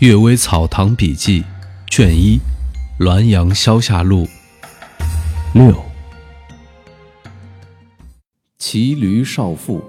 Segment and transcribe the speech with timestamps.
[0.06, 1.42] 《阅微草堂笔记》
[1.90, 2.38] 卷一，
[3.04, 4.26] 《滦阳消夏录》
[5.52, 5.74] 六。
[8.58, 9.82] 骑驴少妇。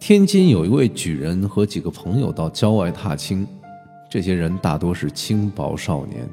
[0.00, 3.46] 天津有一位举人和几个朋友到郊外踏青，
[4.08, 6.26] 这些人大多是轻薄少年。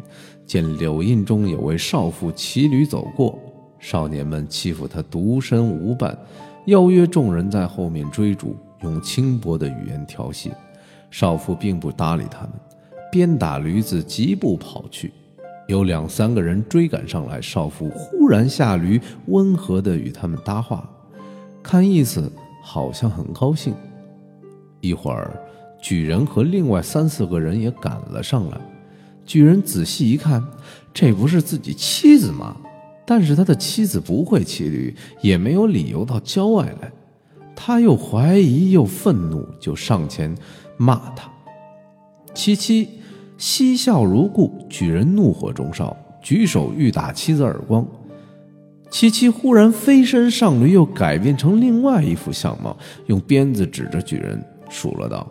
[0.46, 3.38] 见柳荫中有位少妇骑驴走过，
[3.78, 6.18] 少年们欺负她独身无伴，
[6.68, 10.50] 邀约众人在后面追逐，用轻薄的语言调戏。
[11.14, 12.54] 少妇并不搭理他们，
[13.12, 15.14] 鞭打驴子疾步跑去。
[15.68, 20.90] 有两三个人追赶上来，少妇忽然下驴，温和地与他们搭话，
[21.62, 22.32] 看意思
[22.64, 23.76] 好像很高兴。
[24.82, 25.40] 一会儿，
[25.80, 28.60] 举人和另外三四个人也赶了上来。
[29.24, 30.44] 举人仔细一看，
[30.96, 32.58] 这不是自己妻子吗？
[33.06, 36.92] 但是他的妻子不会骑驴，也没有理由到郊外来。
[37.56, 40.36] 他又怀疑又愤怒，就上前。
[40.78, 41.30] 骂他，
[42.34, 42.90] 七七
[43.38, 44.66] 嬉笑如故。
[44.70, 47.86] 举人怒火中烧，举手欲打妻子耳光。
[48.90, 55.28] 七七忽然飞身上驴，又改变成另外一副相貌，用鞭子指着举人，数了道：“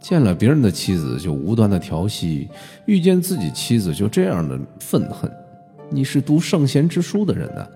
[0.00, 2.48] 见了别人的妻子就无端的调戏，
[2.86, 5.30] 遇见自己妻子就这样的愤恨。
[5.88, 7.66] 你是读圣贤之书的人呢，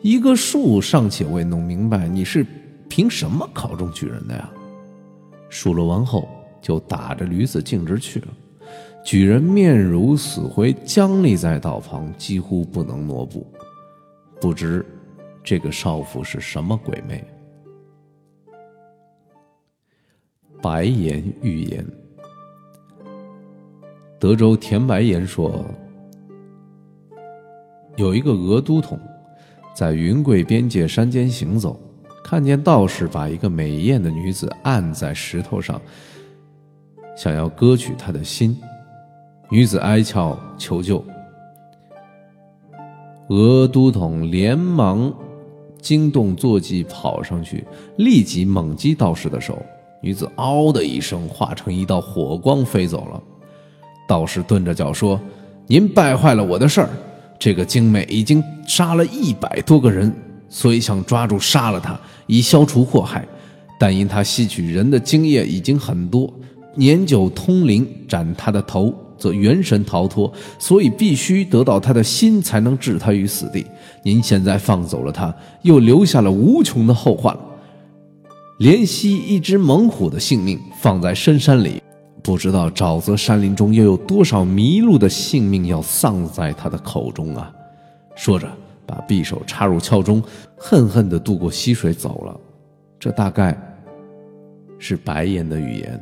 [0.00, 2.44] 一个数尚且未弄明白，你是
[2.88, 4.50] 凭什么考中举人的呀？”
[5.52, 6.26] 数落完后，
[6.62, 8.28] 就打着驴子径直去了。
[9.04, 13.46] 举人面如死灰，僵立在道旁，几乎不能挪步。
[14.40, 14.82] 不知
[15.44, 17.22] 这个少妇是什么鬼魅？
[20.62, 21.86] 白言预言。
[24.18, 25.62] 德州田白言说，
[27.96, 28.98] 有一个俄都统，
[29.74, 31.78] 在云贵边界山间行走。
[32.32, 35.78] 看见道士把一个美艳的女子按在石头上，
[37.14, 38.58] 想要割取她的心，
[39.50, 41.04] 女子哀求求救。
[43.28, 45.12] 俄都统连忙
[45.78, 47.66] 惊动坐骑跑上去，
[47.98, 49.62] 立即猛击道士的手，
[50.00, 53.22] 女子嗷的一声化成一道火光飞走了。
[54.08, 55.20] 道士顿着脚说
[55.68, 56.88] ：“您败坏了我的事儿，
[57.38, 60.10] 这个精美已经杀了一百多个人。”
[60.54, 63.26] 所以想抓住杀了他，以消除祸害，
[63.80, 66.30] 但因他吸取人的精液已经很多，
[66.74, 73.64] 年久通灵，斩他的头则元神逃脱，所以必须得到他的心才能置他于死地。
[74.02, 77.34] 您现在放走了他，又留下了无穷的后患，
[78.58, 81.82] 怜惜一只猛虎的性命放在深山里，
[82.22, 87.50] 不知道沼泽山林中又有多少麋鹿的性命要丧在他的口中啊！
[88.14, 88.46] 说着。
[88.92, 90.22] 把匕首插入鞘中，
[90.58, 92.38] 恨恨地渡过溪水走了。
[92.98, 93.56] 这大概
[94.78, 95.98] 是白言的语言，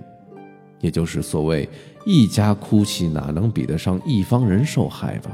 [0.81, 1.69] 也就是所谓
[2.05, 5.31] “一家哭泣，哪能比得上一方人受害吧？”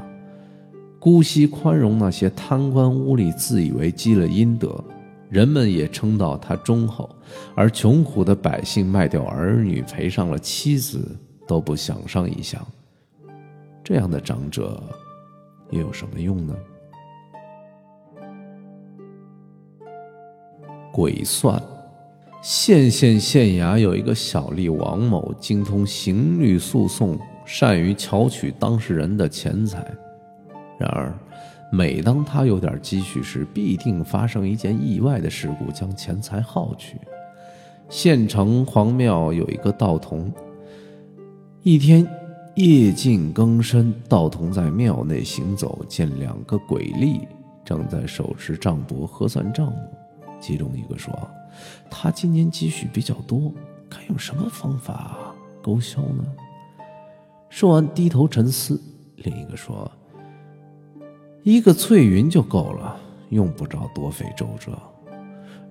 [0.99, 4.79] 姑息宽容那些贪官污吏，自以为积了阴德，
[5.29, 7.09] 人们也称道他忠厚；
[7.55, 12.63] 而穷苦的百姓卖掉儿女，赔上了妻子，都不想上一想。
[13.83, 14.83] 这样的长者
[15.71, 16.55] 又有什么用呢？
[20.97, 21.61] 鬼算，
[22.41, 27.15] 县县县衙有一个小吏王某，精通刑律诉讼，
[27.45, 29.85] 善于巧取当事人的钱财。
[30.79, 31.13] 然而，
[31.71, 36.99] 每当他有点积蓄时，必定发生一件意外的事故，将钱财耗去。
[37.89, 40.33] 县城隍庙有一个道童，
[41.61, 42.07] 一天
[42.55, 47.21] 夜静更深，道童在庙内行走，见两个鬼吏
[47.63, 49.77] 正在手持账簿核算账目。
[50.39, 51.13] 其中一个说
[51.89, 53.51] ：“他今年积蓄比较多，
[53.89, 55.17] 该用什么方法
[55.61, 56.23] 勾销呢？”
[57.49, 58.81] 说完低头沉思。
[59.17, 59.91] 另一个说
[61.43, 62.95] ：“一个翠云就够了，
[63.29, 64.77] 用不着多费周折。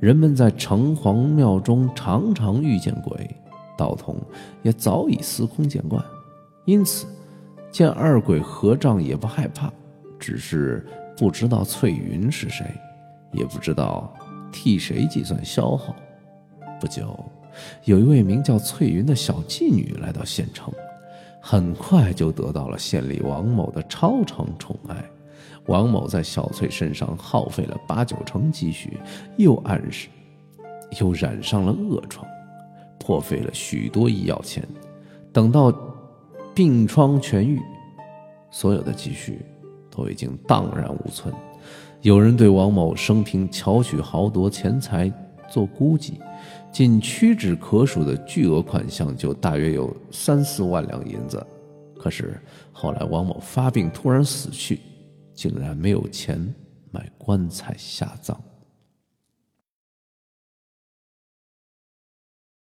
[0.00, 3.34] 人们在城隍庙中常常遇见鬼，
[3.78, 4.20] 道童
[4.62, 6.04] 也早已司空见惯，
[6.64, 7.06] 因此
[7.70, 9.72] 见二鬼合账也不害怕，
[10.18, 10.84] 只是
[11.16, 12.66] 不知道翠云是谁，
[13.32, 14.12] 也不知道。”
[14.56, 15.94] 替谁计算消耗？
[16.80, 17.14] 不久，
[17.84, 20.72] 有一位名叫翠云的小妓女来到县城，
[21.42, 24.96] 很快就得到了县里王某的超常宠爱。
[25.66, 28.98] 王某在小翠身上耗费了八九成积蓄，
[29.36, 30.08] 又暗示，
[31.00, 32.26] 又染上了恶疮，
[32.98, 34.66] 破费了许多医药钱。
[35.34, 35.70] 等到
[36.54, 37.60] 病疮痊愈，
[38.50, 39.44] 所有的积蓄
[39.90, 41.34] 都已经荡然无存。
[42.02, 45.10] 有人对王某生平巧取豪夺钱财
[45.50, 46.20] 做估计，
[46.70, 51.44] 仅屈指可数的巨额款项就大约有三四万两银子。
[51.98, 52.40] 可是
[52.70, 54.80] 后来王某发病突然死去，
[55.34, 56.54] 竟然没有钱
[56.92, 58.38] 买棺材下葬。